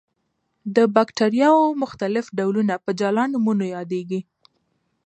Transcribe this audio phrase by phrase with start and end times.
[0.75, 4.19] د باکتریاوو مختلف ډولونه په جلا نومونو یادیږي.